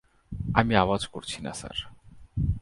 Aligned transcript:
আমি 0.55 0.73
আওয়াজ 0.75 1.01
করছি 1.05 1.37
না 1.41 1.51
স্যার! 1.53 1.77